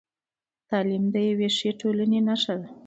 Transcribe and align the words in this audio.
تعلیم 0.69 1.03
د 1.13 1.15
یوې 1.29 1.49
ښې 1.57 1.71
ټولنې 1.81 2.19
نښه 2.27 2.53
ده. 2.61 2.67